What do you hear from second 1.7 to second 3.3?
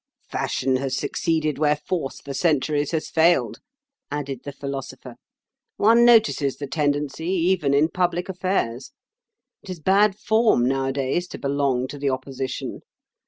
Force for centuries has